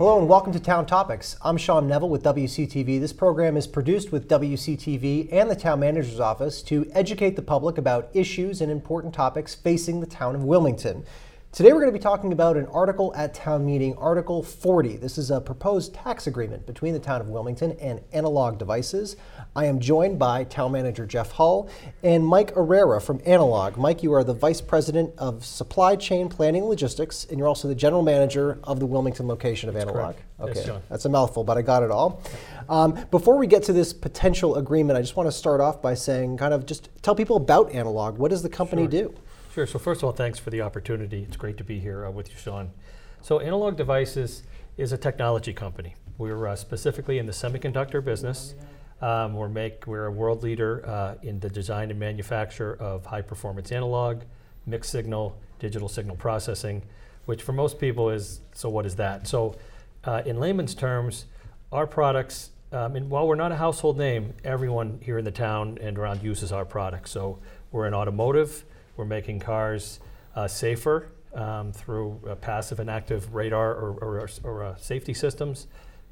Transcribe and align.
Hello 0.00 0.18
and 0.18 0.30
welcome 0.30 0.50
to 0.54 0.58
Town 0.58 0.86
Topics. 0.86 1.36
I'm 1.42 1.58
Sean 1.58 1.86
Neville 1.86 2.08
with 2.08 2.22
WCTV. 2.22 2.98
This 2.98 3.12
program 3.12 3.54
is 3.58 3.66
produced 3.66 4.10
with 4.10 4.30
WCTV 4.30 5.28
and 5.30 5.50
the 5.50 5.54
Town 5.54 5.80
Manager's 5.80 6.18
Office 6.18 6.62
to 6.62 6.90
educate 6.94 7.36
the 7.36 7.42
public 7.42 7.76
about 7.76 8.08
issues 8.14 8.62
and 8.62 8.72
important 8.72 9.12
topics 9.12 9.54
facing 9.54 10.00
the 10.00 10.06
town 10.06 10.34
of 10.34 10.42
Wilmington. 10.42 11.04
Today 11.52 11.72
we're 11.72 11.80
going 11.80 11.92
to 11.92 11.98
be 11.98 12.02
talking 12.02 12.32
about 12.32 12.56
an 12.56 12.66
article 12.66 13.12
at 13.16 13.34
town 13.34 13.66
meeting, 13.66 13.96
Article 13.96 14.40
40. 14.40 14.96
This 14.98 15.18
is 15.18 15.32
a 15.32 15.40
proposed 15.40 15.92
tax 15.92 16.28
agreement 16.28 16.64
between 16.64 16.94
the 16.94 17.00
town 17.00 17.20
of 17.20 17.28
Wilmington 17.28 17.72
and 17.80 18.00
Analog 18.12 18.56
Devices. 18.56 19.16
I 19.56 19.64
am 19.64 19.80
joined 19.80 20.16
by 20.16 20.44
Town 20.44 20.70
Manager 20.70 21.06
Jeff 21.06 21.32
Hull 21.32 21.68
and 22.04 22.24
Mike 22.24 22.54
Herrera 22.54 23.00
from 23.00 23.20
Analog. 23.26 23.76
Mike, 23.76 24.04
you 24.04 24.12
are 24.12 24.22
the 24.22 24.32
Vice 24.32 24.60
President 24.60 25.12
of 25.18 25.44
Supply 25.44 25.96
Chain 25.96 26.28
Planning 26.28 26.62
and 26.62 26.70
Logistics, 26.70 27.24
and 27.28 27.36
you're 27.36 27.48
also 27.48 27.66
the 27.66 27.74
General 27.74 28.02
Manager 28.02 28.60
of 28.62 28.78
the 28.78 28.86
Wilmington 28.86 29.26
location 29.26 29.68
of 29.68 29.74
Analog. 29.74 30.14
correct. 30.14 30.22
Yes, 30.54 30.64
John. 30.64 30.82
That's 30.88 31.04
a 31.04 31.08
mouthful, 31.10 31.42
but 31.42 31.58
I 31.58 31.62
got 31.62 31.82
it 31.82 31.90
all. 31.90 32.22
Um, 32.68 32.96
before 33.10 33.36
we 33.36 33.48
get 33.48 33.64
to 33.64 33.72
this 33.72 33.92
potential 33.92 34.54
agreement, 34.54 34.96
I 34.96 35.02
just 35.02 35.16
want 35.16 35.26
to 35.26 35.32
start 35.32 35.60
off 35.60 35.82
by 35.82 35.94
saying, 35.94 36.36
kind 36.36 36.54
of, 36.54 36.64
just 36.64 36.90
tell 37.02 37.16
people 37.16 37.36
about 37.36 37.72
Analog. 37.72 38.18
What 38.18 38.30
does 38.30 38.44
the 38.44 38.48
company 38.48 38.82
Sure. 38.82 38.88
do? 38.88 39.14
Sure. 39.52 39.66
So 39.66 39.80
first 39.80 40.00
of 40.00 40.04
all, 40.04 40.12
thanks 40.12 40.38
for 40.38 40.50
the 40.50 40.60
opportunity. 40.60 41.24
It's 41.24 41.36
great 41.36 41.56
to 41.56 41.64
be 41.64 41.80
here 41.80 42.06
uh, 42.06 42.10
with 42.12 42.30
you, 42.30 42.36
Sean. 42.36 42.70
So 43.20 43.40
Analog 43.40 43.76
Devices 43.76 44.44
is 44.76 44.92
a 44.92 44.96
technology 44.96 45.52
company. 45.52 45.96
We're 46.18 46.46
uh, 46.46 46.54
specifically 46.54 47.18
in 47.18 47.26
the 47.26 47.32
semiconductor 47.32 48.04
business. 48.04 48.54
Um, 49.02 49.34
we're 49.34 49.48
make 49.48 49.88
we're 49.88 50.06
a 50.06 50.12
world 50.12 50.44
leader 50.44 50.86
uh, 50.86 51.14
in 51.24 51.40
the 51.40 51.50
design 51.50 51.90
and 51.90 51.98
manufacture 51.98 52.76
of 52.76 53.06
high 53.06 53.22
performance 53.22 53.72
analog, 53.72 54.22
mixed 54.66 54.92
signal, 54.92 55.36
digital 55.58 55.88
signal 55.88 56.14
processing, 56.14 56.82
which 57.24 57.42
for 57.42 57.52
most 57.52 57.80
people 57.80 58.08
is 58.08 58.42
so. 58.54 58.68
What 58.68 58.86
is 58.86 58.94
that? 58.96 59.26
So, 59.26 59.56
uh, 60.04 60.22
in 60.24 60.38
layman's 60.38 60.76
terms, 60.76 61.24
our 61.72 61.88
products. 61.88 62.50
Um, 62.72 62.94
and 62.94 63.10
while 63.10 63.26
we're 63.26 63.34
not 63.34 63.50
a 63.50 63.56
household 63.56 63.98
name, 63.98 64.32
everyone 64.44 65.00
here 65.02 65.18
in 65.18 65.24
the 65.24 65.32
town 65.32 65.76
and 65.80 65.98
around 65.98 66.22
uses 66.22 66.52
our 66.52 66.64
products. 66.64 67.10
So 67.10 67.40
we're 67.72 67.88
in 67.88 67.94
automotive. 67.94 68.64
We're 68.96 69.04
making 69.04 69.40
cars 69.40 70.00
uh, 70.34 70.48
safer 70.48 71.12
um, 71.34 71.72
through 71.72 72.20
uh, 72.28 72.34
passive 72.36 72.80
and 72.80 72.90
active 72.90 73.34
radar 73.34 73.72
or, 73.74 73.90
or, 73.92 74.28
or 74.44 74.64
uh, 74.64 74.76
safety 74.76 75.14
systems, 75.14 75.66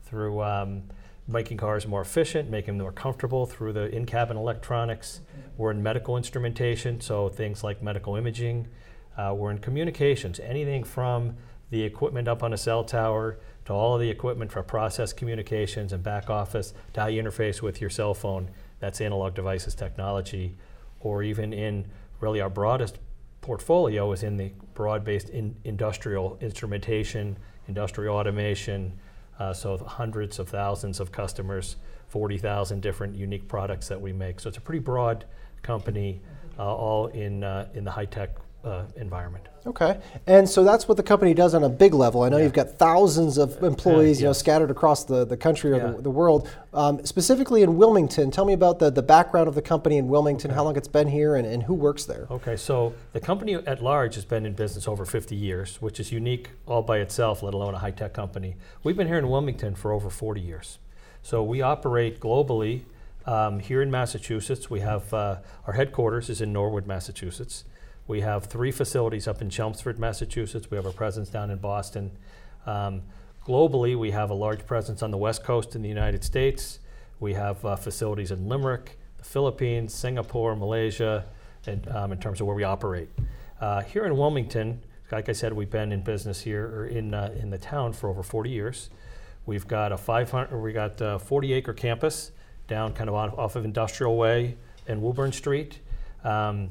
through 0.05 0.43
um, 0.43 0.85
making 1.27 1.59
cars 1.59 1.87
more 1.87 2.01
efficient, 2.01 2.49
making 2.49 2.79
them 2.79 2.85
more 2.85 2.93
comfortable 2.93 3.45
through 3.47 3.73
the 3.73 3.95
in 3.95 4.07
cabin 4.07 4.37
electronics. 4.37 5.21
We're 5.57 5.73
in 5.73 5.83
medical 5.83 6.17
instrumentation, 6.17 7.01
so 7.01 7.29
things 7.29 7.63
like 7.63 7.83
medical 7.83 8.17
imaging. 8.17 8.69
Uh, 9.17 9.35
we're 9.37 9.51
in 9.51 9.59
communications, 9.59 10.41
anything 10.41 10.85
from 10.85 11.37
the 11.71 11.83
equipment 11.83 12.29
up 12.29 12.43
on 12.43 12.53
a 12.53 12.57
cell 12.57 12.85
tower 12.85 13.39
to 13.67 13.73
all 13.75 13.95
of 13.95 14.01
the 14.01 14.09
equipment 14.09 14.51
for 14.51 14.63
process 14.63 15.13
communications 15.13 15.93
and 15.93 16.03
back 16.03 16.31
office 16.31 16.73
to 16.95 17.01
how 17.01 17.07
you 17.09 17.23
interface 17.23 17.61
with 17.61 17.81
your 17.81 17.91
cell 17.91 18.15
phone. 18.15 18.49
That's 18.81 19.01
analog 19.01 19.35
devices 19.35 19.75
technology, 19.75 20.57
or 21.01 21.23
even 21.23 21.53
in 21.53 21.87
really 22.21 22.41
our 22.41 22.51
broadest 22.51 22.99
portfolio 23.41 24.13
is 24.13 24.23
in 24.23 24.37
the 24.37 24.53
broad-based 24.75 25.31
in 25.31 25.57
industrial 25.65 26.39
instrumentation, 26.41 27.37
industrial 27.67 28.17
automation. 28.17 28.93
Uh, 29.39 29.53
so 29.53 29.79
hundreds 29.79 30.39
of 30.39 30.49
thousands 30.49 31.01
of 31.01 31.13
customers, 31.13 31.77
40,000 32.09 32.83
different 32.83 33.15
unique 33.15 33.47
products 33.49 33.89
that 33.89 34.01
we 34.01 34.13
make. 34.13 34.41
So 34.41 34.49
it's 34.49 34.59
a 34.59 34.61
pretty 34.61 34.81
broad 34.81 35.25
company, 35.63 36.21
uh, 36.59 36.75
all 36.75 37.07
in 37.09 37.45
uh, 37.45 37.69
in 37.75 37.85
the 37.85 37.91
high-tech 37.91 38.37
uh, 38.65 38.85
environment. 38.97 39.45
Okay, 39.67 40.01
and 40.27 40.49
so 40.49 40.65
that's 40.65 40.89
what 40.89 40.97
the 40.97 41.03
company 41.03 41.35
does 41.35 41.55
on 41.55 41.63
a 41.63 41.69
big 41.69 41.93
level. 41.95 42.23
I 42.23 42.29
know 42.29 42.39
Yeah. 42.39 42.45
you've 42.45 42.53
got 42.55 42.71
thousands 42.79 43.37
of 43.39 43.63
employees, 43.63 44.21
you 44.21 44.27
know, 44.27 44.33
scattered 44.33 44.71
across 44.71 45.05
the, 45.05 45.25
the 45.25 45.37
country 45.37 45.73
or 45.73 45.77
Yeah. 45.77 45.87
the, 45.93 46.03
the 46.03 46.11
world. 46.11 46.49
Um, 46.73 47.05
specifically 47.05 47.63
in 47.63 47.77
Wilmington, 47.77 48.31
tell 48.31 48.45
me 48.45 48.53
about 48.55 48.79
the, 48.79 48.91
the 48.91 49.03
background 49.03 49.47
of 49.49 49.55
the 49.55 49.63
company 49.63 49.97
in 49.99 50.09
Wilmington, 50.09 50.51
how 50.53 50.65
long 50.65 50.77
it's 50.77 50.89
been 50.89 51.09
here, 51.09 51.35
and, 51.37 51.47
and 51.47 51.63
who 51.65 51.75
works 51.75 52.05
there. 52.05 52.27
Okay, 52.31 52.57
so 52.57 52.95
the 53.13 53.21
company 53.21 53.55
at 53.55 53.83
large 53.83 54.15
has 54.15 54.25
been 54.25 54.47
in 54.47 54.55
business 54.55 54.89
over 54.89 55.05
50 55.05 55.37
years, 55.37 55.81
which 55.83 56.01
is 56.01 56.11
unique 56.11 56.51
all 56.67 56.83
by 56.83 56.99
itself, 56.99 57.43
let 57.43 57.55
alone 57.55 57.75
a 57.75 57.79
high 57.79 57.91
tech 57.91 58.15
company. 58.15 58.57
We've 58.83 58.97
been 58.97 59.09
here 59.09 59.19
in 59.19 59.29
Wilmington 59.29 59.75
for 59.75 59.93
over 59.93 60.09
40 60.11 60.41
years. 60.41 60.79
So 61.23 61.43
we 61.43 61.61
operate 61.63 62.21
globally. 62.21 62.83
Um, 63.27 63.59
here 63.61 63.83
in 63.83 63.91
Massachusetts, 63.91 64.71
we 64.71 64.81
have 64.81 65.13
uh, 65.13 65.37
our 65.67 65.75
headquarters 65.75 66.31
is 66.31 66.41
in 66.41 66.53
Norwood, 66.53 66.87
Massachusetts. 66.87 67.65
We 68.09 68.23
have 68.23 68.47
three 68.47 68.73
facilities 68.73 69.29
up 69.29 69.43
in 69.43 69.51
Chelmsford, 69.51 69.99
Massachusetts. 69.99 70.71
We 70.71 70.77
have 70.79 70.87
a 70.87 70.93
presence 70.93 71.29
down 71.29 71.51
in 71.51 71.59
Boston. 71.59 72.11
Um, 72.65 73.03
globally, 73.47 73.99
we 73.99 74.11
have 74.13 74.31
a 74.31 74.35
large 74.35 74.65
presence 74.65 75.03
on 75.03 75.11
the 75.11 75.19
West 75.19 75.45
Coast 75.45 75.77
in 75.77 75.83
the 75.83 75.91
United 75.91 76.25
States. 76.25 76.79
We 77.21 77.35
have 77.35 77.63
uh, 77.67 77.77
facilities 77.77 78.31
in 78.31 78.49
Limerick, 78.49 78.99
the 79.19 79.25
Philippines, 79.25 79.93
Singapore, 79.93 80.57
Malaysia, 80.57 81.27
and, 81.67 81.87
um, 81.89 82.11
in 82.11 82.19
terms 82.19 82.41
of 82.41 82.47
where 82.47 82.57
we 82.57 82.65
operate. 82.65 83.11
Uh, 83.61 83.83
here 83.83 84.07
in 84.07 84.17
Wilmington, 84.17 84.83
like 85.13 85.29
I 85.29 85.33
said, 85.33 85.53
we've 85.53 85.71
been 85.71 85.93
in 85.93 86.03
business 86.03 86.41
here 86.41 86.67
or 86.67 86.87
in, 86.87 87.13
uh, 87.13 87.35
in 87.39 87.51
the 87.51 87.59
town 87.59 87.93
for 87.93 88.09
over 88.09 88.23
40 88.23 88.49
years. 88.49 88.89
We've 89.45 89.69
got 89.69 89.93
a 89.93 89.99
500, 89.99 90.59
we 90.59 90.73
got 90.73 90.99
a 91.03 91.19
40 91.19 91.53
acre 91.53 91.75
campus 91.75 92.33
down 92.69 92.95
kind 92.95 93.11
of 93.11 93.15
off 93.15 93.55
of 93.55 93.67
Industrial 93.67 94.17
Way 94.17 94.57
and 94.87 95.03
Woburn 95.03 95.33
Street. 95.33 95.81
Um, 96.25 96.71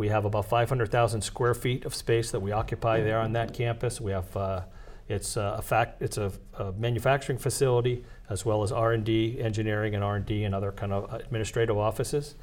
we 0.00 0.08
have 0.08 0.24
about 0.24 0.46
500,000 0.46 1.20
square 1.20 1.52
feet 1.52 1.84
of 1.84 1.94
space 1.94 2.30
that 2.30 2.40
we 2.40 2.52
occupy 2.52 3.02
there 3.02 3.18
on 3.18 3.34
that 3.34 3.52
campus. 3.52 4.00
We 4.00 4.12
have 4.12 4.34
uh, 4.34 4.62
it's 5.10 5.36
a 5.36 5.56
a 5.58 5.62
fact 5.62 6.00
it's 6.00 6.16
a, 6.16 6.32
a 6.54 6.72
manufacturing 6.72 7.38
facility 7.38 8.02
as 8.30 8.46
well 8.46 8.62
as 8.62 8.72
R&D, 8.72 9.38
engineering 9.40 9.94
and 9.94 10.02
R&D 10.02 10.44
and 10.44 10.54
other 10.54 10.72
kind 10.72 10.92
of 10.92 11.12
administrative 11.12 11.76
offices. 11.76 12.34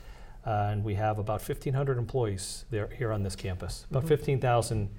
Uh, 0.46 0.70
and 0.72 0.84
we 0.84 0.94
have 0.94 1.18
about 1.18 1.42
1,500 1.42 1.98
employees 1.98 2.66
there 2.70 2.90
here 2.96 3.12
on 3.12 3.24
this 3.24 3.36
campus. 3.36 3.88
About 3.90 4.08
15,000 4.08 4.90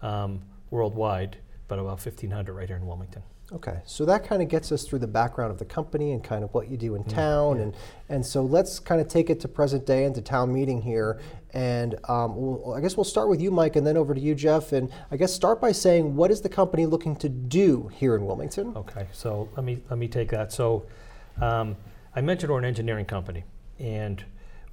um, 0.00 0.42
worldwide, 0.70 1.36
but 1.68 1.78
about 1.78 2.04
1,500 2.04 2.54
right 2.54 2.66
here 2.66 2.78
in 2.78 2.86
Wilmington. 2.86 3.22
Okay, 3.52 3.78
so 3.84 4.04
that 4.06 4.26
kind 4.26 4.42
of 4.42 4.48
gets 4.48 4.72
us 4.72 4.82
through 4.82 4.98
the 4.98 5.06
background 5.06 5.52
of 5.52 5.58
the 5.58 5.64
company 5.64 6.10
and 6.12 6.22
kind 6.22 6.42
of 6.42 6.52
what 6.52 6.68
you 6.68 6.76
do 6.76 6.92
Mm, 6.92 6.96
in 6.96 7.04
town, 7.04 7.60
and 7.60 7.74
and 8.08 8.26
so 8.26 8.42
let's 8.42 8.80
kind 8.80 9.00
of 9.00 9.06
take 9.06 9.30
it 9.30 9.38
to 9.40 9.48
present 9.48 9.86
day 9.86 10.04
and 10.04 10.14
to 10.16 10.20
town 10.20 10.52
meeting 10.52 10.82
here, 10.82 11.20
and 11.52 11.94
um, 12.08 12.34
we'll, 12.34 12.74
I 12.74 12.80
guess 12.80 12.96
we'll 12.96 13.04
start 13.04 13.28
with 13.28 13.40
you, 13.40 13.52
Mike, 13.52 13.76
and 13.76 13.86
then 13.86 13.96
over 13.96 14.14
to 14.14 14.20
you, 14.20 14.34
Jeff, 14.34 14.72
and 14.72 14.90
I 15.12 15.16
guess 15.16 15.32
start 15.32 15.60
by 15.60 15.70
saying 15.70 16.16
what 16.16 16.32
is 16.32 16.40
the 16.40 16.48
company 16.48 16.86
looking 16.86 17.14
to 17.16 17.28
do 17.28 17.88
here 17.94 18.16
in 18.16 18.26
Wilmington? 18.26 18.76
Okay, 18.76 19.06
so 19.12 19.48
let 19.56 19.64
me 19.64 19.80
let 19.90 19.98
me 19.98 20.08
take 20.08 20.30
that. 20.30 20.52
So 20.52 20.84
um, 21.40 21.76
I 22.16 22.22
mentioned 22.22 22.50
we're 22.50 22.58
an 22.58 22.64
engineering 22.64 23.06
company, 23.06 23.44
and 23.78 24.24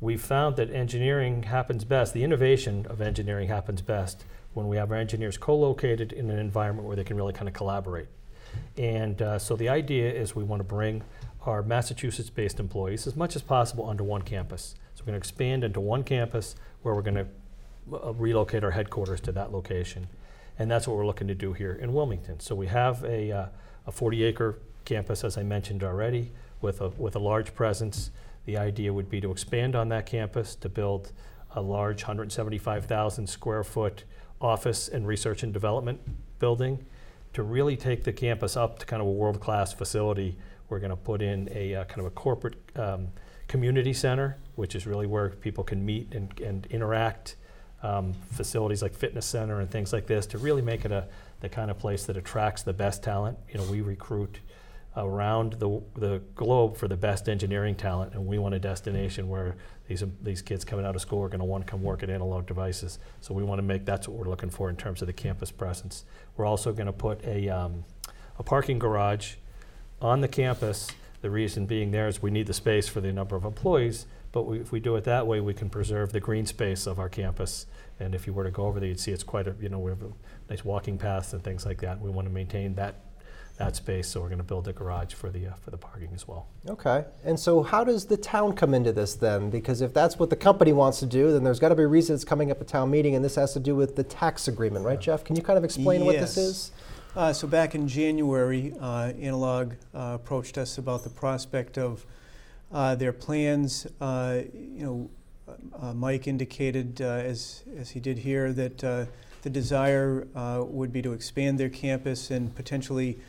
we 0.01 0.17
found 0.17 0.55
that 0.55 0.71
engineering 0.71 1.43
happens 1.43 1.85
best. 1.85 2.13
The 2.13 2.23
innovation 2.23 2.87
of 2.89 3.01
engineering 3.01 3.49
happens 3.49 3.83
best 3.83 4.25
when 4.55 4.67
we 4.67 4.77
have 4.77 4.91
our 4.91 4.97
engineers 4.97 5.37
co-located 5.37 6.11
in 6.11 6.31
an 6.31 6.39
environment 6.39 6.87
where 6.87 6.95
they 6.95 7.03
can 7.03 7.17
really 7.17 7.33
kind 7.33 7.47
of 7.47 7.53
collaborate. 7.53 8.07
And 8.77 9.21
uh, 9.21 9.39
so 9.39 9.55
the 9.55 9.69
idea 9.69 10.11
is 10.11 10.35
we 10.35 10.43
want 10.43 10.59
to 10.59 10.63
bring 10.63 11.03
our 11.45 11.61
Massachusetts-based 11.61 12.59
employees 12.59 13.05
as 13.07 13.15
much 13.15 13.35
as 13.35 13.41
possible 13.41 13.83
onto 13.83 14.03
one 14.03 14.21
campus. 14.21 14.75
So 14.95 15.01
we're 15.01 15.07
going 15.07 15.13
to 15.13 15.17
expand 15.17 15.63
into 15.63 15.79
one 15.79 16.03
campus 16.03 16.55
where 16.81 16.95
we're 16.95 17.01
going 17.01 17.15
to 17.15 17.27
uh, 17.91 18.13
relocate 18.13 18.63
our 18.63 18.71
headquarters 18.71 19.19
to 19.21 19.31
that 19.33 19.51
location. 19.51 20.07
And 20.57 20.69
that's 20.69 20.87
what 20.87 20.95
we're 20.97 21.05
looking 21.05 21.27
to 21.27 21.35
do 21.35 21.53
here 21.53 21.73
in 21.73 21.93
Wilmington. 21.93 22.39
So 22.39 22.55
we 22.55 22.67
have 22.67 23.03
a, 23.03 23.31
uh, 23.31 23.45
a 23.87 23.91
40 23.91 24.23
acre 24.23 24.59
campus, 24.85 25.23
as 25.23 25.37
I 25.37 25.43
mentioned 25.43 25.83
already, 25.83 26.31
with 26.61 26.81
a, 26.81 26.89
with 26.89 27.15
a 27.15 27.19
large 27.19 27.53
presence. 27.53 28.11
The 28.45 28.57
idea 28.57 28.93
would 28.93 29.09
be 29.09 29.19
to 29.21 29.31
expand 29.31 29.75
on 29.75 29.89
that 29.89 30.05
campus 30.05 30.55
to 30.55 30.69
build 30.69 31.11
a 31.55 31.61
large 31.61 32.03
175,000 32.03 33.27
square 33.27 33.63
foot 33.63 34.03
office 34.41 34.87
and 34.87 35.07
research 35.07 35.43
and 35.43 35.53
development 35.53 35.99
building 36.39 36.85
to 37.33 37.43
really 37.43 37.75
take 37.75 38.03
the 38.03 38.13
campus 38.13 38.55
up 38.55 38.79
to 38.79 38.85
kind 38.85 39.01
of 39.01 39.07
a 39.07 39.11
world 39.11 39.39
class 39.39 39.73
facility. 39.73 40.37
We're 40.69 40.79
going 40.79 40.91
to 40.91 40.95
put 40.95 41.21
in 41.21 41.49
a 41.51 41.75
uh, 41.75 41.83
kind 41.85 41.99
of 41.99 42.05
a 42.05 42.11
corporate 42.11 42.55
um, 42.75 43.07
community 43.47 43.93
center, 43.93 44.37
which 44.55 44.75
is 44.75 44.87
really 44.87 45.07
where 45.07 45.29
people 45.29 45.63
can 45.63 45.85
meet 45.85 46.13
and, 46.13 46.39
and 46.39 46.65
interact 46.67 47.35
um, 47.81 48.13
facilities 48.31 48.81
like 48.81 48.93
fitness 48.93 49.25
center 49.25 49.59
and 49.59 49.69
things 49.69 49.91
like 49.91 50.07
this 50.07 50.25
to 50.27 50.37
really 50.37 50.61
make 50.61 50.85
it 50.85 50.91
a 50.91 51.07
the 51.43 51.49
kind 51.49 51.69
of 51.69 51.77
place 51.77 52.05
that 52.05 52.15
attracts 52.15 52.63
the 52.63 52.71
best 52.71 53.03
talent. 53.03 53.37
You 53.51 53.59
know, 53.59 53.65
we 53.65 53.81
recruit 53.81 54.39
around 54.95 55.53
the, 55.53 55.81
the 55.95 56.21
globe 56.35 56.77
for 56.77 56.87
the 56.87 56.97
best 56.97 57.27
engineering 57.27 57.75
talent, 57.75 58.13
and 58.13 58.25
we 58.25 58.37
want 58.37 58.53
a 58.53 58.59
destination 58.59 59.27
where 59.27 59.55
these 59.87 60.03
these 60.21 60.41
kids 60.41 60.63
coming 60.63 60.85
out 60.85 60.95
of 60.95 61.01
school 61.01 61.21
are 61.23 61.29
going 61.29 61.39
to 61.39 61.45
want 61.45 61.65
to 61.65 61.69
come 61.69 61.81
work 61.81 62.03
at 62.03 62.09
Analog 62.09 62.45
Devices. 62.45 62.99
So 63.21 63.33
we 63.33 63.43
want 63.43 63.59
to 63.59 63.63
make 63.63 63.85
that's 63.85 64.07
what 64.07 64.17
we're 64.17 64.29
looking 64.29 64.49
for 64.49 64.69
in 64.69 64.75
terms 64.75 65.01
of 65.01 65.07
the 65.07 65.13
campus 65.13 65.51
presence. 65.51 66.05
We're 66.37 66.45
also 66.45 66.71
going 66.71 66.87
to 66.87 66.93
put 66.93 67.23
a 67.25 67.49
um, 67.49 67.85
a 68.37 68.43
parking 68.43 68.79
garage 68.79 69.35
on 70.01 70.21
the 70.21 70.27
campus. 70.27 70.91
The 71.21 71.29
reason 71.29 71.65
being 71.65 71.91
there 71.91 72.07
is 72.07 72.21
we 72.21 72.31
need 72.31 72.47
the 72.47 72.53
space 72.53 72.87
for 72.87 72.99
the 72.99 73.13
number 73.13 73.35
of 73.35 73.45
employees, 73.45 74.05
but 74.31 74.43
we, 74.43 74.59
if 74.59 74.71
we 74.71 74.79
do 74.79 74.95
it 74.97 75.05
that 75.05 75.25
way, 75.25 75.39
we 75.39 75.53
can 75.53 75.69
preserve 75.69 76.11
the 76.11 76.19
green 76.19 76.45
space 76.45 76.85
of 76.85 76.99
our 76.99 77.07
campus. 77.09 77.65
And 77.99 78.13
if 78.13 78.27
you 78.27 78.33
were 78.33 78.43
to 78.43 78.51
go 78.51 78.65
over 78.65 78.79
there, 78.79 78.89
you'd 78.89 78.99
see 78.99 79.11
it's 79.11 79.23
quite 79.23 79.47
a, 79.47 79.55
you 79.61 79.69
know, 79.69 79.79
we 79.79 79.91
have 79.91 80.01
a 80.01 80.11
nice 80.49 80.65
walking 80.65 80.97
paths 80.97 81.31
and 81.31 81.41
things 81.41 81.65
like 81.65 81.79
that. 81.81 82.01
We 82.01 82.09
want 82.09 82.27
to 82.27 82.33
maintain 82.33 82.75
that 82.75 82.95
that 83.57 83.75
space. 83.75 84.07
So 84.07 84.21
we're 84.21 84.27
going 84.27 84.39
to 84.39 84.43
build 84.43 84.67
a 84.67 84.73
garage 84.73 85.13
for 85.13 85.29
the 85.29 85.47
uh, 85.47 85.53
for 85.55 85.71
the 85.71 85.77
parking 85.77 86.09
as 86.13 86.27
well. 86.27 86.47
Okay. 86.67 87.05
And 87.23 87.39
so, 87.39 87.63
how 87.63 87.83
does 87.83 88.05
the 88.05 88.17
town 88.17 88.53
come 88.53 88.73
into 88.73 88.91
this 88.91 89.15
then? 89.15 89.49
Because 89.49 89.81
if 89.81 89.93
that's 89.93 90.17
what 90.17 90.29
the 90.29 90.35
company 90.35 90.73
wants 90.73 90.99
to 90.99 91.05
do, 91.05 91.31
then 91.31 91.43
there's 91.43 91.59
got 91.59 91.69
to 91.69 91.75
be 91.75 91.83
a 91.83 91.87
reason 91.87 92.15
it's 92.15 92.25
coming 92.25 92.51
up 92.51 92.61
at 92.61 92.67
town 92.67 92.89
meeting, 92.89 93.15
and 93.15 93.23
this 93.23 93.35
has 93.35 93.53
to 93.53 93.59
do 93.59 93.75
with 93.75 93.95
the 93.95 94.03
tax 94.03 94.47
agreement, 94.47 94.85
right, 94.85 94.99
Jeff? 94.99 95.23
Can 95.23 95.35
you 95.35 95.41
kind 95.41 95.57
of 95.57 95.63
explain 95.63 96.05
what 96.05 96.15
this 96.15 96.37
is? 96.37 96.71
Uh, 97.15 97.31
so 97.31 97.47
back 97.47 97.75
in 97.75 97.87
January, 97.87 98.73
uh, 98.79 99.13
Analog 99.19 99.73
uh, 99.93 100.13
approached 100.15 100.57
us 100.57 100.79
about 100.79 101.03
the 101.03 101.11
prospect 101.11 101.77
of 101.77 102.05
uh, 102.71 102.95
their 102.95 103.13
plans. 103.13 103.85
Uh, 104.01 104.41
you 104.51 104.83
know, 104.83 105.09
uh, 105.79 105.93
Mike 105.93 106.27
indicated, 106.27 107.01
uh, 107.01 107.05
as 107.05 107.63
as 107.77 107.91
he 107.91 107.99
did 107.99 108.17
here, 108.17 108.51
that 108.53 108.83
uh, 108.83 109.05
the 109.43 109.49
desire 109.49 110.27
uh, 110.35 110.63
would 110.65 110.91
be 110.91 111.01
to 111.01 111.13
expand 111.13 111.59
their 111.59 111.69
campus 111.69 112.31
and 112.31 112.55
potentially 112.55 113.19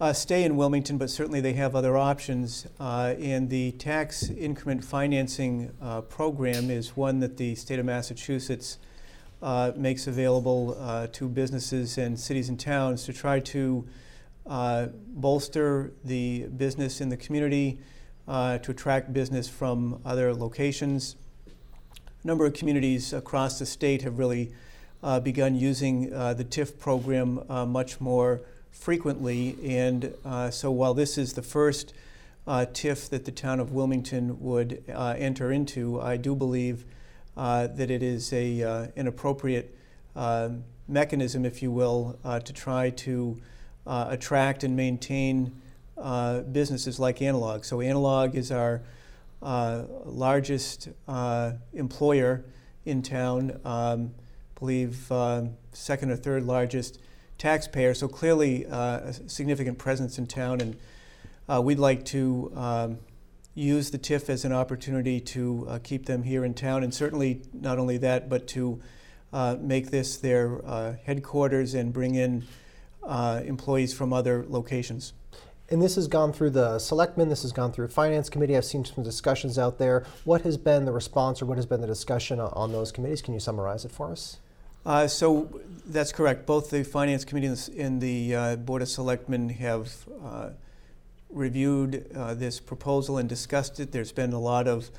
uh, 0.00 0.12
stay 0.12 0.44
in 0.44 0.56
Wilmington, 0.56 0.96
but 0.96 1.10
certainly 1.10 1.40
they 1.40 1.54
have 1.54 1.74
other 1.74 1.96
options. 1.96 2.66
Uh, 2.78 3.14
and 3.20 3.50
the 3.50 3.72
tax 3.72 4.30
increment 4.30 4.84
financing 4.84 5.72
uh, 5.82 6.02
program 6.02 6.70
is 6.70 6.96
one 6.96 7.18
that 7.20 7.36
the 7.36 7.54
state 7.56 7.80
of 7.80 7.86
Massachusetts 7.86 8.78
uh, 9.42 9.72
makes 9.76 10.06
available 10.06 10.76
uh, 10.80 11.08
to 11.12 11.28
businesses 11.28 11.98
and 11.98 12.18
cities 12.18 12.48
and 12.48 12.60
towns 12.60 13.04
to 13.04 13.12
try 13.12 13.40
to 13.40 13.86
uh, 14.46 14.86
bolster 15.08 15.92
the 16.04 16.44
business 16.56 17.00
in 17.00 17.08
the 17.08 17.16
community, 17.16 17.78
to 18.26 18.70
attract 18.70 19.12
business 19.12 19.48
from 19.48 20.00
other 20.04 20.34
locations. 20.34 21.16
A 22.22 22.26
number 22.26 22.46
of 22.46 22.52
communities 22.52 23.12
across 23.12 23.58
the 23.58 23.66
state 23.66 24.02
have 24.02 24.18
really 24.18 24.52
begun 25.22 25.54
using 25.54 26.10
the 26.10 26.44
TIF 26.48 26.78
program 26.78 27.42
much 27.70 28.00
more 28.00 28.42
frequently. 28.70 29.56
And 29.64 30.14
uh, 30.24 30.50
so 30.50 30.70
while 30.70 30.94
this 30.94 31.18
is 31.18 31.34
the 31.34 31.42
first 31.42 31.92
uh, 32.46 32.66
TIF 32.72 33.08
that 33.10 33.24
the 33.24 33.32
town 33.32 33.60
of 33.60 33.72
Wilmington 33.72 34.40
would 34.40 34.82
uh, 34.92 35.14
enter 35.18 35.52
into, 35.52 36.00
I 36.00 36.16
do 36.16 36.34
believe 36.34 36.84
uh, 37.36 37.66
that 37.68 37.90
it 37.90 38.02
is 38.02 38.32
a, 38.32 38.62
uh, 38.62 38.86
an 38.96 39.06
appropriate 39.06 39.74
um 40.16 40.64
mechanism, 40.88 41.44
if 41.44 41.62
you 41.62 41.70
will, 41.70 42.18
uh, 42.24 42.40
to 42.40 42.52
try 42.52 42.90
to 42.90 43.40
uh, 43.86 44.06
attract 44.08 44.64
and 44.64 44.74
maintain 44.74 45.52
uh, 45.98 46.40
businesses 46.40 46.98
like 46.98 47.20
Analog. 47.20 47.64
So 47.64 47.80
Analog 47.80 48.34
is 48.34 48.50
our 48.50 48.80
uh, 49.42 49.84
largest 50.04 50.88
uh, 51.06 51.52
employer 51.74 52.44
in 52.86 53.02
town, 53.02 53.60
um, 53.64 54.14
believe 54.58 55.12
second 55.72 56.10
or 56.10 56.16
third 56.16 56.44
largest 56.44 56.98
taxpayer. 57.38 57.94
So 57.94 58.08
clearly 58.08 58.66
uh, 58.66 58.98
a 58.98 59.12
significant 59.12 59.78
presence 59.78 60.18
in 60.18 60.26
town, 60.26 60.60
and 60.60 60.76
uh, 61.48 61.62
we'd 61.62 61.78
like 61.78 62.04
to 62.06 62.52
um, 62.54 62.98
use 63.54 63.90
the 63.90 63.98
TIF 63.98 64.28
as 64.28 64.44
an 64.44 64.52
opportunity 64.52 65.20
to 65.20 65.66
uh, 65.68 65.78
keep 65.82 66.06
them 66.06 66.24
here 66.24 66.44
in 66.44 66.54
town, 66.54 66.82
and 66.82 66.92
certainly 66.92 67.42
not 67.52 67.78
only 67.78 67.96
that, 67.98 68.28
but 68.28 68.46
to 68.48 68.80
make 69.60 69.90
this 69.90 70.16
their 70.16 70.98
headquarters 71.04 71.74
and 71.74 71.92
bring 71.92 72.14
in 72.14 72.44
employees 73.06 73.92
from 73.92 74.12
other 74.12 74.44
locations. 74.48 75.12
And 75.70 75.82
this 75.82 75.96
has 75.96 76.08
gone 76.08 76.32
through 76.32 76.50
the 76.50 76.78
selectmen, 76.78 77.28
this 77.28 77.42
has 77.42 77.52
gone 77.52 77.72
through 77.72 77.88
finance 77.88 78.30
committee. 78.30 78.56
I've 78.56 78.64
seen 78.64 78.86
some 78.86 79.04
discussions 79.04 79.58
out 79.58 79.76
there. 79.78 80.06
What 80.24 80.40
has 80.42 80.56
been 80.56 80.86
the 80.86 80.92
response 80.92 81.42
or 81.42 81.46
what 81.46 81.58
has 81.58 81.66
been 81.66 81.82
the 81.82 81.86
discussion 81.86 82.40
on- 82.40 82.52
on 82.54 82.72
those 82.72 82.90
committees? 82.90 83.20
Can 83.20 83.34
you 83.34 83.40
summarize 83.40 83.84
it 83.84 83.92
for 83.92 84.10
us? 84.10 84.38
Uh, 84.88 85.06
So 85.06 85.50
that's 85.84 86.12
correct. 86.12 86.46
Both 86.46 86.70
the 86.70 86.82
Finance 86.82 87.26
Committee 87.26 87.54
and 87.78 88.00
the 88.00 88.34
uh, 88.34 88.56
Board 88.56 88.80
of 88.80 88.88
Selectmen 88.88 89.50
have 89.50 89.92
uh, 90.24 90.50
reviewed 91.28 92.10
uh, 92.16 92.32
this 92.32 92.58
proposal 92.58 93.18
and 93.18 93.28
discussed 93.28 93.80
it. 93.80 93.92
There's 93.92 94.12
been 94.12 94.32
a 94.32 94.40
lot 94.40 94.66
of 94.66 94.90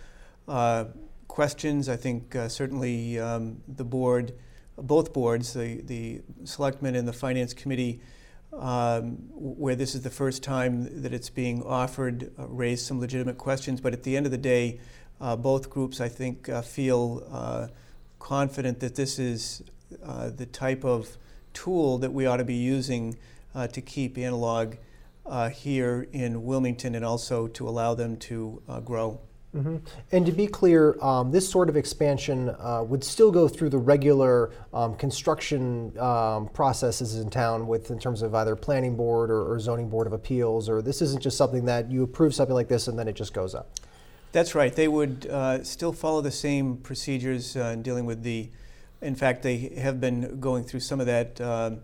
uh, 0.47 0.85
questions. 1.27 1.89
I 1.89 1.95
think 1.95 2.35
uh, 2.35 2.49
certainly 2.49 3.19
um, 3.19 3.63
the 3.67 3.83
board, 3.83 4.33
both 4.77 5.11
boards, 5.11 5.53
the 5.53 5.81
the 5.81 6.21
Selectmen 6.43 6.93
and 6.93 7.07
the 7.07 7.13
Finance 7.25 7.55
Committee, 7.55 7.99
um, 8.53 9.17
where 9.33 9.75
this 9.75 9.95
is 9.95 10.03
the 10.03 10.11
first 10.11 10.43
time 10.43 11.01
that 11.01 11.13
it's 11.13 11.31
being 11.31 11.63
offered, 11.63 12.31
raised 12.37 12.85
some 12.85 12.99
legitimate 12.99 13.39
questions. 13.39 13.81
But 13.81 13.93
at 13.93 14.03
the 14.03 14.15
end 14.15 14.27
of 14.27 14.31
the 14.31 14.37
day, 14.37 14.81
both 15.19 15.71
groups, 15.71 15.99
I 15.99 16.09
think, 16.09 16.47
feel 16.63 17.71
confident 18.19 18.81
that 18.81 18.93
this 18.93 19.17
is 19.17 19.63
uh, 20.03 20.29
the 20.29 20.45
type 20.45 20.83
of 20.83 21.17
tool 21.53 21.97
that 21.97 22.13
we 22.13 22.25
ought 22.25 22.37
to 22.37 22.45
be 22.45 22.55
using 22.55 23.17
uh, 23.55 23.67
to 23.67 23.81
keep 23.81 24.17
analog 24.17 24.75
uh, 25.25 25.49
here 25.49 26.07
in 26.11 26.43
Wilmington 26.43 26.95
and 26.95 27.05
also 27.05 27.47
to 27.47 27.67
allow 27.67 27.93
them 27.93 28.17
to 28.17 28.61
uh, 28.67 28.79
grow. 28.79 29.19
hmm 29.51 29.77
And 30.11 30.25
to 30.25 30.31
be 30.31 30.47
clear, 30.47 30.95
um, 31.03 31.31
this 31.31 31.49
sort 31.49 31.69
of 31.69 31.77
expansion 31.77 32.49
uh, 32.49 32.83
would 32.87 33.03
still 33.03 33.31
go 33.31 33.47
through 33.47 33.69
the 33.69 33.77
regular 33.77 34.51
um, 34.73 34.95
construction 34.95 35.97
um, 35.99 36.49
processes 36.49 37.15
in 37.15 37.29
town, 37.29 37.67
with 37.67 37.89
in 37.91 37.99
terms 37.99 38.21
of 38.21 38.33
either 38.35 38.55
planning 38.55 38.95
board 38.95 39.31
or, 39.31 39.51
or 39.51 39.59
zoning 39.59 39.89
board 39.89 40.07
of 40.07 40.13
appeals, 40.13 40.69
or 40.69 40.81
this 40.81 41.01
isn't 41.01 41.21
just 41.21 41.37
something 41.37 41.65
that 41.65 41.89
you 41.91 42.03
approve 42.03 42.33
something 42.33 42.55
like 42.55 42.67
this 42.67 42.87
and 42.87 42.97
then 42.97 43.07
it 43.07 43.15
just 43.15 43.33
goes 43.33 43.55
up. 43.55 43.69
That's 44.31 44.53
right. 44.53 44.73
They 44.73 44.87
would 44.87 45.25
uh, 45.25 45.63
still 45.63 45.93
follow 45.93 46.21
the 46.21 46.31
same 46.31 46.77
procedures 46.77 47.55
uh, 47.55 47.71
in 47.73 47.81
dealing 47.81 48.05
with 48.05 48.23
the. 48.23 48.49
In 49.01 49.15
fact, 49.15 49.43
they 49.43 49.57
have 49.77 50.01
been 50.01 50.39
going 50.39 50.63
through 50.63 50.81
some 50.81 50.99
of 50.99 51.05
that 51.05 51.39
um, 51.39 51.79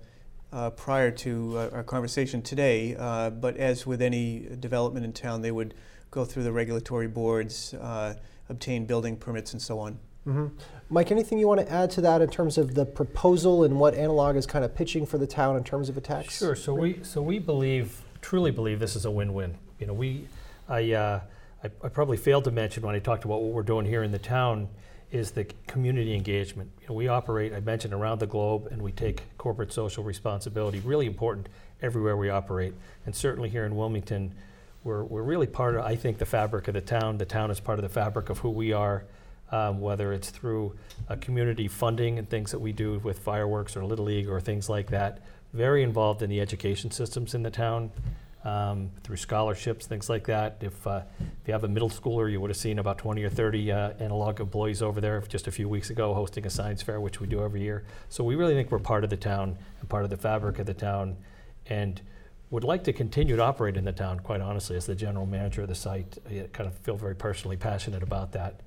uh, 0.51 0.69
prior 0.71 1.11
to 1.11 1.57
uh, 1.57 1.69
our 1.73 1.83
conversation 1.83 2.41
today. 2.41 2.95
Uh, 2.97 3.29
but 3.29 3.57
as 3.57 3.85
with 3.85 4.01
any 4.01 4.47
development 4.59 5.05
in 5.05 5.13
town, 5.13 5.41
they 5.41 5.51
would 5.51 5.73
go 6.11 6.25
through 6.25 6.43
the 6.43 6.51
regulatory 6.51 7.07
boards, 7.07 7.73
uh, 7.75 8.15
obtain 8.49 8.85
building 8.85 9.17
permits, 9.17 9.53
and 9.53 9.61
so 9.61 9.79
on. 9.79 9.97
hmm 10.23 10.47
Mike, 10.89 11.11
anything 11.11 11.39
you 11.39 11.47
want 11.47 11.59
to 11.59 11.71
add 11.71 11.89
to 11.91 12.01
that 12.01 12.21
in 12.21 12.29
terms 12.29 12.57
of 12.57 12.75
the 12.75 12.85
proposal 12.85 13.63
and 13.63 13.79
what 13.79 13.95
Analog 13.95 14.35
is 14.35 14.45
kind 14.45 14.63
of 14.63 14.75
pitching 14.75 15.05
for 15.05 15.17
the 15.17 15.25
town 15.25 15.57
in 15.57 15.63
terms 15.63 15.89
of 15.89 15.97
a 15.97 16.01
tax? 16.01 16.37
Sure. 16.37 16.55
So 16.55 16.73
we 16.73 16.99
so 17.01 17.21
we 17.21 17.39
believe 17.39 18.01
truly 18.21 18.51
believe 18.51 18.79
this 18.79 18.95
is 18.95 19.05
a 19.05 19.11
win-win. 19.11 19.57
You 19.79 19.87
know, 19.87 19.93
we 19.93 20.27
I, 20.69 20.91
uh, 20.91 21.21
I 21.63 21.71
I 21.83 21.89
probably 21.89 22.17
failed 22.17 22.43
to 22.43 22.51
mention 22.51 22.83
when 22.83 22.95
I 22.95 22.99
talked 22.99 23.25
about 23.25 23.41
what 23.41 23.51
we're 23.51 23.63
doing 23.63 23.85
here 23.85 24.03
in 24.03 24.11
the 24.11 24.19
town 24.19 24.69
is 25.11 25.31
the 25.31 25.45
community 25.67 26.15
engagement. 26.15 26.71
You 26.81 26.89
know, 26.89 26.95
we 26.95 27.07
operate 27.07 27.53
I 27.53 27.59
mentioned 27.59 27.93
around 27.93 28.19
the 28.19 28.27
globe 28.27 28.67
and 28.71 28.81
we 28.81 28.91
take 28.91 29.23
corporate 29.37 29.71
social 29.71 30.03
responsibility 30.03 30.79
really 30.79 31.05
important 31.05 31.49
everywhere 31.81 32.17
we 32.17 32.29
operate 32.29 32.73
and 33.05 33.15
certainly 33.15 33.49
here 33.49 33.65
in 33.65 33.75
Wilmington 33.75 34.33
we're, 34.83 35.03
we're 35.03 35.23
really 35.23 35.47
part 35.47 35.75
of 35.75 35.83
I 35.83 35.95
think 35.95 36.19
the 36.19 36.25
fabric 36.25 36.67
of 36.67 36.75
the 36.75 36.81
town. 36.81 37.17
The 37.17 37.25
town 37.25 37.51
is 37.51 37.59
part 37.59 37.79
of 37.79 37.83
the 37.83 37.89
fabric 37.89 38.29
of 38.29 38.39
who 38.39 38.49
we 38.51 38.71
are. 38.71 39.03
Um, 39.51 39.79
whether 39.79 40.11
it's 40.11 40.31
through 40.31 40.75
uh, 41.07 41.17
community 41.17 41.67
funding 41.67 42.17
and 42.17 42.27
things 42.27 42.49
that 42.49 42.57
we 42.57 42.71
do 42.71 42.97
with 43.03 43.19
fireworks 43.19 43.77
or 43.77 43.85
Little 43.85 44.05
League 44.05 44.27
or 44.27 44.41
things 44.41 44.69
like 44.69 44.89
that, 44.89 45.19
very 45.53 45.83
involved 45.83 46.23
in 46.23 46.31
the 46.31 46.41
education 46.41 46.89
systems 46.89 47.35
in 47.35 47.43
the 47.43 47.51
town 47.51 47.91
um, 48.45 48.91
through 49.03 49.17
scholarships, 49.17 49.87
things 49.87 50.07
like 50.07 50.27
that. 50.27 50.57
If, 50.61 50.85
uh, 50.85 51.01
if 51.19 51.47
you 51.47 51.53
have 51.53 51.63
a 51.63 51.67
middle 51.67 51.89
schooler, 51.89 52.31
you 52.31 52.39
would 52.39 52.51
have 52.51 52.57
seen 52.57 52.77
about 52.79 52.99
20 52.99 53.23
or 53.23 53.29
30 53.29 53.71
uh, 53.71 53.89
analog 53.99 54.39
employees 54.39 54.81
over 54.83 55.01
there 55.01 55.19
just 55.21 55.47
a 55.47 55.51
few 55.51 55.67
weeks 55.67 55.89
ago 55.89 56.13
hosting 56.13 56.45
a 56.45 56.49
science 56.49 56.81
fair, 56.83 57.01
which 57.01 57.19
we 57.19 57.27
do 57.27 57.43
every 57.43 57.61
year. 57.61 57.83
So 58.07 58.23
we 58.23 58.35
really 58.35 58.53
think 58.53 58.71
we're 58.71 58.79
part 58.79 59.03
of 59.03 59.09
the 59.09 59.17
town 59.17 59.57
and 59.79 59.89
part 59.89 60.03
of 60.03 60.11
the 60.11 60.17
fabric 60.17 60.59
of 60.59 60.67
the 60.67 60.75
town, 60.75 61.17
and 61.65 61.99
would 62.51 62.63
like 62.63 62.83
to 62.83 62.93
continue 62.93 63.35
to 63.35 63.43
operate 63.43 63.75
in 63.75 63.83
the 63.83 63.91
town. 63.91 64.19
Quite 64.19 64.41
honestly, 64.41 64.77
as 64.77 64.85
the 64.85 64.95
general 64.95 65.25
manager 65.25 65.63
of 65.63 65.67
the 65.67 65.75
site, 65.75 66.17
I 66.29 66.47
kind 66.53 66.69
of 66.69 66.77
feel 66.77 66.95
very 66.95 67.15
personally 67.15 67.57
passionate 67.57 68.03
about 68.03 68.31
that. 68.33 68.61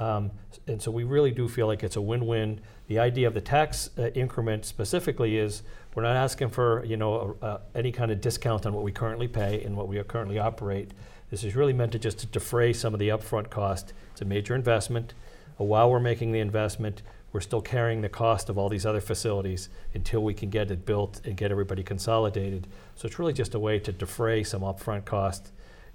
Um, 0.00 0.30
and 0.66 0.80
so 0.80 0.90
we 0.90 1.04
really 1.04 1.30
do 1.30 1.46
feel 1.46 1.66
like 1.66 1.84
it's 1.84 1.96
a 1.96 2.00
win-win. 2.00 2.60
The 2.88 2.98
idea 2.98 3.28
of 3.28 3.34
the 3.34 3.40
tax 3.40 3.90
uh, 3.98 4.08
increment 4.14 4.64
specifically 4.64 5.36
is 5.36 5.62
we're 5.94 6.02
not 6.02 6.16
asking 6.16 6.50
for 6.50 6.84
you 6.84 6.96
know 6.96 7.36
a, 7.42 7.46
a, 7.46 7.60
any 7.74 7.92
kind 7.92 8.10
of 8.10 8.20
discount 8.20 8.66
on 8.66 8.72
what 8.72 8.82
we 8.82 8.92
currently 8.92 9.28
pay 9.28 9.62
and 9.62 9.76
what 9.76 9.86
we 9.86 10.02
currently 10.04 10.38
operate. 10.38 10.92
This 11.30 11.44
is 11.44 11.54
really 11.54 11.74
meant 11.74 11.92
to 11.92 11.98
just 11.98 12.18
to 12.20 12.26
defray 12.26 12.72
some 12.72 12.94
of 12.94 12.98
the 12.98 13.08
upfront 13.08 13.50
cost. 13.50 13.92
It's 14.12 14.22
a 14.22 14.24
major 14.24 14.54
investment. 14.54 15.14
Uh, 15.60 15.64
while 15.64 15.90
we're 15.90 16.00
making 16.00 16.32
the 16.32 16.40
investment, 16.40 17.02
we're 17.32 17.40
still 17.40 17.60
carrying 17.60 18.00
the 18.00 18.08
cost 18.08 18.48
of 18.48 18.58
all 18.58 18.68
these 18.68 18.86
other 18.86 19.00
facilities 19.00 19.68
until 19.94 20.24
we 20.24 20.34
can 20.34 20.50
get 20.50 20.70
it 20.70 20.84
built 20.84 21.20
and 21.24 21.36
get 21.36 21.52
everybody 21.52 21.82
consolidated. 21.82 22.66
So 22.96 23.06
it's 23.06 23.18
really 23.18 23.34
just 23.34 23.54
a 23.54 23.60
way 23.60 23.78
to 23.80 23.92
defray 23.92 24.42
some 24.42 24.62
upfront 24.62 25.04
cost 25.04 25.52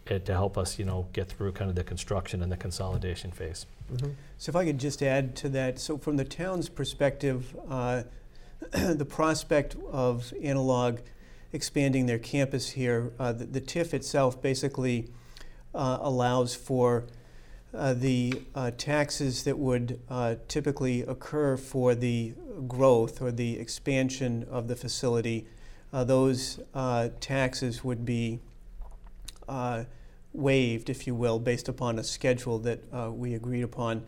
uh, 0.09 0.19
to 0.19 0.33
help 0.33 0.57
us, 0.57 0.79
you 0.79 0.85
know, 0.85 1.07
get 1.13 1.27
through 1.29 1.51
kind 1.53 1.69
of 1.69 1.75
the 1.75 1.83
construction 1.83 2.41
and 2.41 2.51
the 2.51 2.57
consolidation 2.57 3.31
phase. 3.31 3.65
hmm 3.89 4.11
So 4.37 4.49
if 4.49 4.55
I 4.55 4.65
could 4.65 4.79
just 4.79 5.01
add 5.01 5.35
to 5.37 5.49
that, 5.49 5.79
so 5.79 5.97
from 5.97 6.17
the 6.17 6.25
town's 6.25 6.69
perspective, 6.69 7.55
uh, 7.69 8.03
the 8.71 9.05
prospect 9.05 9.75
of 9.91 10.33
analog 10.41 10.99
expanding 11.53 12.05
their 12.05 12.19
campus 12.19 12.71
here, 12.71 13.11
uh, 13.19 13.31
the, 13.31 13.45
the 13.45 13.61
TIF 13.61 13.93
itself 13.93 14.41
basically 14.41 15.09
uh, 15.73 15.97
allows 16.01 16.55
for 16.55 17.05
uh, 17.73 17.93
the 17.93 18.41
uh, 18.55 18.71
taxes 18.77 19.43
that 19.43 19.57
would 19.57 19.99
uh, 20.09 20.35
typically 20.47 21.01
occur 21.01 21.57
for 21.57 21.93
the 21.93 22.33
growth 22.67 23.21
or 23.21 23.31
the 23.31 23.59
expansion 23.59 24.45
of 24.49 24.67
the 24.67 24.75
facility 24.75 25.45
uh, 25.95 26.03
those 26.03 26.59
uh, 26.73 27.07
taxes 27.21 27.81
would 27.81 28.05
be 28.05 28.39
waived, 30.35 30.89
if 30.89 31.07
you 31.07 31.15
will, 31.15 31.39
based 31.39 31.69
upon 31.69 31.97
a 31.99 32.03
schedule 32.03 32.59
that 32.59 32.81
uh, 32.93 33.11
we 33.11 33.33
agreed 33.33 33.63
upon. 33.63 34.03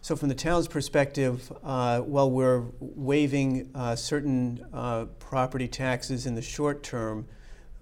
So, 0.00 0.14
from 0.14 0.28
the 0.28 0.34
town's 0.34 0.68
perspective, 0.68 1.52
uh, 1.64 2.00
while 2.00 2.30
we're 2.30 2.64
waiving 2.78 3.68
uh, 3.74 3.96
certain 3.96 4.64
uh, 4.72 5.06
property 5.18 5.66
taxes 5.66 6.24
in 6.24 6.34
the 6.34 6.42
short 6.42 6.82
term, 6.82 7.26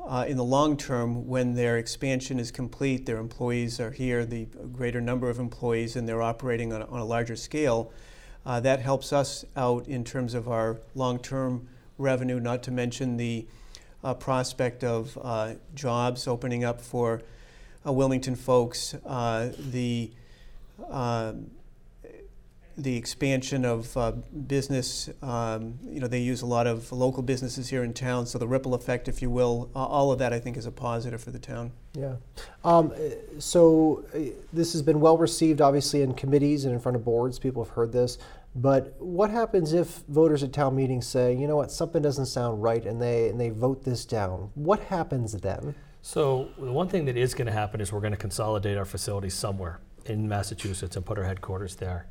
uh, 0.00 0.24
in 0.26 0.36
the 0.36 0.44
long 0.44 0.76
term, 0.76 1.26
when 1.26 1.54
their 1.54 1.76
expansion 1.76 2.40
is 2.40 2.50
complete, 2.50 3.06
their 3.06 3.18
employees 3.18 3.80
are 3.80 3.90
here, 3.90 4.24
the 4.24 4.46
greater 4.72 5.00
number 5.00 5.28
of 5.28 5.38
employees, 5.38 5.94
and 5.94 6.08
they're 6.08 6.22
operating 6.22 6.72
on 6.72 6.82
a, 6.82 6.86
on 6.86 7.00
a 7.00 7.04
larger 7.04 7.36
scale, 7.36 7.92
uh, 8.46 8.60
that 8.60 8.80
helps 8.80 9.12
us 9.12 9.44
out 9.56 9.86
in 9.86 10.02
terms 10.02 10.32
of 10.32 10.48
our 10.48 10.80
long 10.94 11.18
term 11.18 11.68
revenue, 11.98 12.40
not 12.40 12.62
to 12.62 12.70
mention 12.70 13.16
the 13.16 13.46
uh, 14.06 14.14
prospect 14.14 14.84
of 14.84 15.18
uh, 15.20 15.54
jobs 15.74 16.28
opening 16.28 16.62
up 16.62 16.80
for 16.80 17.22
uh, 17.84 17.92
Wilmington 17.92 18.36
folks, 18.36 18.94
uh, 19.04 19.52
the 19.58 20.12
um, 20.88 21.50
the 22.78 22.94
expansion 22.94 23.64
of 23.64 23.96
uh, 23.96 24.12
business. 24.46 25.08
Um, 25.22 25.78
you 25.82 25.98
know, 25.98 26.06
they 26.06 26.20
use 26.20 26.42
a 26.42 26.46
lot 26.46 26.66
of 26.66 26.92
local 26.92 27.22
businesses 27.22 27.70
here 27.70 27.82
in 27.82 27.94
town, 27.94 28.26
so 28.26 28.38
the 28.38 28.46
ripple 28.46 28.74
effect, 28.74 29.08
if 29.08 29.22
you 29.22 29.30
will, 29.30 29.70
uh, 29.74 29.84
all 29.84 30.12
of 30.12 30.18
that 30.18 30.32
I 30.32 30.38
think 30.38 30.56
is 30.58 30.66
a 30.66 30.70
positive 30.70 31.22
for 31.22 31.30
the 31.30 31.38
town. 31.38 31.72
Yeah. 31.94 32.16
Um, 32.64 32.92
so 33.38 34.04
uh, 34.14 34.18
this 34.52 34.74
has 34.74 34.82
been 34.82 35.00
well 35.00 35.16
received, 35.16 35.60
obviously, 35.60 36.02
in 36.02 36.12
committees 36.14 36.64
and 36.66 36.74
in 36.74 36.78
front 36.78 36.96
of 36.96 37.04
boards. 37.04 37.38
People 37.38 37.64
have 37.64 37.72
heard 37.72 37.92
this. 37.92 38.18
But 38.56 38.94
what 38.98 39.28
happens 39.28 39.74
if 39.74 40.02
voters 40.08 40.42
at 40.42 40.50
town 40.50 40.74
meetings 40.74 41.06
say, 41.06 41.36
you 41.36 41.46
know 41.46 41.56
what, 41.56 41.70
something 41.70 42.00
doesn't 42.00 42.26
sound 42.26 42.62
right, 42.62 42.84
and 42.84 43.00
they 43.00 43.28
and 43.28 43.38
they 43.38 43.50
vote 43.50 43.84
this 43.84 44.06
down? 44.06 44.50
What 44.54 44.80
happens 44.80 45.32
then? 45.34 45.74
So 46.00 46.48
the 46.58 46.72
one 46.72 46.88
thing 46.88 47.04
that 47.04 47.18
is 47.18 47.34
going 47.34 47.46
to 47.46 47.52
happen 47.52 47.80
is 47.82 47.92
we're 47.92 48.00
going 48.00 48.12
to 48.12 48.16
consolidate 48.18 48.78
our 48.78 48.86
facilities 48.86 49.34
somewhere 49.34 49.80
in 50.06 50.26
Massachusetts 50.26 50.96
and 50.96 51.04
put 51.04 51.18
our 51.18 51.24
headquarters 51.24 51.76
there. 51.76 52.06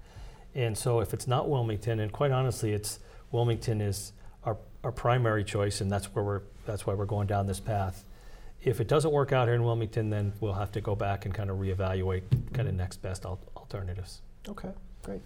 And 0.53 0.77
so 0.77 0.99
if 0.99 1.13
it's 1.13 1.27
not 1.27 1.49
Wilmington, 1.49 1.99
and 1.99 2.11
quite 2.11 2.31
honestly, 2.31 2.73
it's 2.73 2.99
Wilmington 3.31 3.81
is 3.81 4.13
our, 4.43 4.57
our 4.83 4.91
primary 4.91 5.43
choice, 5.43 5.81
and 5.81 5.91
that's 5.91 6.13
where 6.13 6.23
we're 6.23 6.41
that's 6.67 6.85
why 6.85 6.93
we're 6.93 7.05
going 7.05 7.27
down 7.27 7.47
this 7.47 7.59
path. 7.59 8.05
If 8.61 8.79
it 8.79 8.87
doesn't 8.87 9.11
work 9.11 9.31
out 9.31 9.47
here 9.47 9.55
in 9.55 9.63
Wilmington, 9.63 10.09
then 10.09 10.33
we'll 10.39 10.53
have 10.53 10.71
to 10.73 10.81
go 10.81 10.95
back 10.95 11.25
and 11.25 11.33
kind 11.33 11.49
of 11.49 11.57
reevaluate 11.57 12.23
kind 12.53 12.67
of 12.67 12.75
next 12.75 12.97
best 13.01 13.25
al- 13.25 13.39
alternatives. 13.57 14.21
Okay, 14.47 14.71
great. 15.05 15.21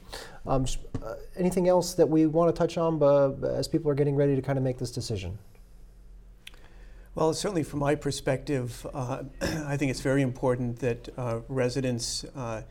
Um, 0.46 0.66
uh, 1.02 1.16
anything 1.38 1.70
else 1.70 1.94
that 1.94 2.08
we 2.08 2.26
want 2.26 2.54
to 2.54 2.60
touch 2.60 2.78
on 2.78 3.02
uh, 3.02 3.32
as 3.48 3.68
people 3.68 3.90
are 3.90 3.96
getting 3.96 4.16
ready 4.16 4.36
to 4.36 4.42
kind 4.42 4.58
of 4.58 4.64
make 4.64 4.78
this 4.78 4.92
decision? 4.92 5.40
Well, 7.16 7.34
certainly 7.34 7.64
from 7.64 7.80
my 7.80 7.96
perspective, 7.96 8.86
uh, 8.94 9.24
I 9.42 9.78
think 9.78 9.90
it's 9.90 10.02
very 10.02 10.22
important 10.22 10.80
that 10.80 11.10
uh, 11.18 11.40
residents 11.48 12.26
uh, 12.36 12.64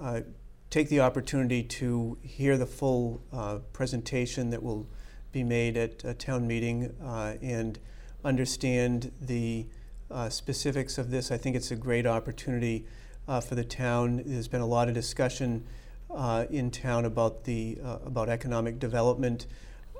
uh, 0.00 0.20
take 0.70 0.88
the 0.88 1.00
opportunity 1.00 1.64
to 1.64 2.16
hear 2.22 2.56
the 2.56 2.66
full 2.66 3.20
presentation 3.72 4.50
that 4.50 4.62
will 4.62 4.86
be 5.32 5.42
made 5.42 5.76
at 5.76 6.04
a 6.04 6.14
town 6.14 6.46
meeting 6.46 6.94
and 7.42 7.78
understand 8.24 9.10
the 9.20 9.66
specifics 10.28 10.98
of 10.98 11.10
this. 11.10 11.30
I 11.30 11.38
think 11.38 11.56
it's 11.56 11.70
a 11.70 11.76
great 11.76 12.06
opportunity 12.06 12.86
for 13.26 13.54
the 13.54 13.64
town. 13.64 14.22
There's 14.26 14.48
been 14.48 14.60
a 14.60 14.66
lot 14.66 14.88
of 14.88 14.94
discussion 14.94 15.64
uh, 16.10 16.46
in 16.50 16.70
town 16.70 17.04
about 17.04 17.44
the 17.44 17.78
uh, 17.84 17.98
about 18.04 18.28
economic 18.28 18.78
development, 18.78 19.46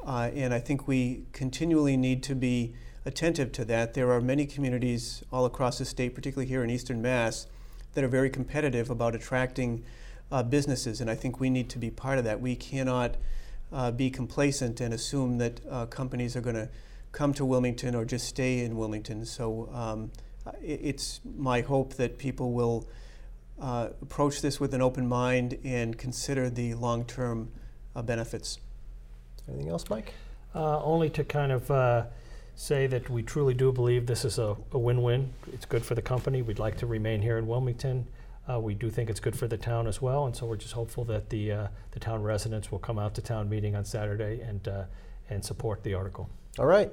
uh, 0.07 0.31
and 0.35 0.55
I 0.55 0.61
think 0.61 0.88
we 0.88 1.25
continually 1.33 1.97
need 1.97 2.23
to 2.25 2.35
be 2.35 2.75
attentive 3.05 3.53
to 3.53 3.65
that. 3.67 3.95
There 3.95 4.11
are 4.12 4.21
many 4.21 4.47
communities 4.47 5.23
all 5.33 5.45
across 5.45 5.79
the 5.79 5.85
state, 5.85 6.15
particularly 6.15 6.49
here 6.49 6.65
in 6.65 6.71
Eastern 6.71 7.03
Mass, 7.03 7.47
that 7.95 8.05
are 8.05 8.09
very 8.09 8.31
competitive 8.31 8.91
about 8.91 9.15
attracting 9.15 9.85
uh, 10.31 10.43
businesses, 10.43 11.00
and 11.00 11.11
I 11.11 11.15
think 11.15 11.41
we 11.41 11.50
need 11.50 11.69
to 11.71 11.79
be 11.79 11.91
part 11.91 12.19
of 12.19 12.25
that. 12.25 12.41
We 12.41 12.57
cannot 12.57 13.17
uh, 13.73 13.91
be 13.91 14.11
complacent 14.11 14.81
and 14.81 14.95
assume 14.95 15.38
that 15.38 15.91
companies 15.91 16.37
are 16.37 16.41
going 16.41 16.57
to 16.57 16.69
come 17.12 17.33
to 17.35 17.45
Wilmington 17.45 17.95
or 17.95 18.05
just 18.05 18.27
stay 18.27 18.61
in 18.61 18.77
Wilmington. 18.77 19.25
So 19.25 19.69
um, 19.73 20.11
it's 20.62 21.21
my 21.37 21.61
hope 21.61 21.95
that 21.95 22.19
people 22.19 22.53
will 22.53 22.87
uh, 23.61 23.88
approach 24.03 24.41
this 24.41 24.61
with 24.61 24.75
an 24.75 24.83
open 24.83 25.07
mind 25.07 25.59
and 25.65 25.99
consider 25.99 26.50
the 26.50 26.75
long-term 26.75 27.50
uh, 27.95 28.03
benefits. 28.03 28.59
Anything 29.49 29.69
else, 29.69 29.85
Mike? 29.88 30.15
Uh, 30.55 30.83
only 30.83 31.11
to 31.11 31.25
kind 31.25 31.53
of 31.53 31.71
uh, 31.71 32.05
say 32.55 32.87
that 32.87 33.09
we 33.09 33.23
truly 33.23 33.55
do 33.55 33.73
believe 33.73 34.07
this 34.07 34.25
is 34.25 34.38
a, 34.38 34.57
a 34.73 34.79
win-win. 34.79 35.33
It's 35.53 35.67
good 35.67 35.85
for 35.85 35.95
the 35.95 36.03
company. 36.03 36.43
We'd 36.43 36.59
like 36.59 36.77
to 36.79 36.87
remain 36.87 37.23
here 37.23 37.38
in 37.38 37.47
Wilmington. 37.47 38.07
Uh, 38.50 38.59
we 38.59 38.75
do 38.75 38.88
think 38.91 39.11
it's 39.11 39.21
good 39.21 39.37
for 39.37 39.47
the 39.47 39.59
town 39.59 39.87
as 39.87 40.00
well, 40.00 40.25
and 40.25 40.35
so 40.35 40.47
we're 40.47 40.57
just 40.57 40.73
hopeful 40.73 41.05
that 41.05 41.29
the 41.29 41.53
uh, 41.53 41.67
the 41.91 42.00
town 42.00 42.23
residents 42.23 42.73
will 42.73 42.79
come 42.79 42.99
out 42.99 43.15
to 43.15 43.21
town 43.21 43.47
meeting 43.47 43.77
on 43.77 43.85
Saturday 43.85 44.41
and 44.41 44.67
uh, 44.67 44.85
and 45.29 45.45
support 45.45 45.83
the 45.83 45.93
article. 45.93 46.31
All 46.59 46.65
right. 46.65 46.91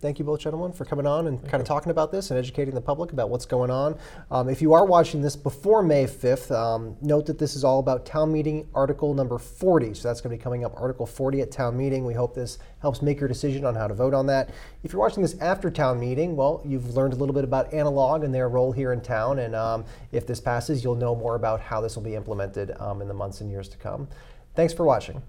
Thank 0.00 0.18
you 0.18 0.24
both, 0.24 0.40
gentlemen, 0.40 0.72
for 0.72 0.86
coming 0.86 1.06
on 1.06 1.26
and 1.26 1.46
kind 1.46 1.60
of 1.60 1.66
talking 1.66 1.90
about 1.90 2.10
this 2.10 2.30
and 2.30 2.38
educating 2.38 2.74
the 2.74 2.80
public 2.80 3.12
about 3.12 3.28
what's 3.28 3.44
going 3.44 3.70
on. 3.70 3.98
Um, 4.30 4.48
if 4.48 4.62
you 4.62 4.72
are 4.72 4.86
watching 4.86 5.20
this 5.20 5.36
before 5.36 5.82
May 5.82 6.04
5th, 6.04 6.50
um, 6.56 6.96
note 7.02 7.26
that 7.26 7.38
this 7.38 7.54
is 7.54 7.64
all 7.64 7.80
about 7.80 8.06
town 8.06 8.32
meeting 8.32 8.66
article 8.74 9.12
number 9.12 9.36
40. 9.36 9.92
So 9.92 10.08
that's 10.08 10.22
going 10.22 10.30
to 10.30 10.38
be 10.38 10.42
coming 10.42 10.64
up, 10.64 10.72
article 10.80 11.04
40 11.04 11.42
at 11.42 11.50
town 11.50 11.76
meeting. 11.76 12.06
We 12.06 12.14
hope 12.14 12.34
this 12.34 12.56
helps 12.80 13.02
make 13.02 13.20
your 13.20 13.28
decision 13.28 13.66
on 13.66 13.74
how 13.74 13.88
to 13.88 13.94
vote 13.94 14.14
on 14.14 14.26
that. 14.28 14.48
If 14.82 14.94
you're 14.94 15.02
watching 15.02 15.22
this 15.22 15.38
after 15.38 15.70
town 15.70 16.00
meeting, 16.00 16.34
well, 16.34 16.62
you've 16.64 16.96
learned 16.96 17.12
a 17.12 17.16
little 17.16 17.34
bit 17.34 17.44
about 17.44 17.70
analog 17.74 18.24
and 18.24 18.34
their 18.34 18.48
role 18.48 18.72
here 18.72 18.94
in 18.94 19.02
town. 19.02 19.40
And 19.40 19.54
um, 19.54 19.84
if 20.12 20.26
this 20.26 20.40
passes, 20.40 20.82
you'll 20.82 20.94
know 20.94 21.14
more 21.14 21.34
about 21.34 21.60
how 21.60 21.82
this 21.82 21.94
will 21.94 22.04
be 22.04 22.14
implemented 22.14 22.74
um, 22.80 23.02
in 23.02 23.08
the 23.08 23.14
months 23.14 23.42
and 23.42 23.50
years 23.50 23.68
to 23.68 23.76
come. 23.76 24.08
Thanks 24.54 24.72
for 24.72 24.84
watching. 24.84 25.22